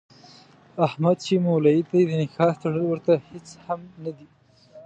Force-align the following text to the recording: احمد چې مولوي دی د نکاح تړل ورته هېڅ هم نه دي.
احمد 0.87 1.17
چې 1.25 1.33
مولوي 1.45 1.81
دی 1.89 2.01
د 2.09 2.11
نکاح 2.23 2.53
تړل 2.61 2.83
ورته 2.87 3.13
هېڅ 3.27 3.47
هم 3.65 3.81
نه 4.03 4.11
دي. 4.17 4.27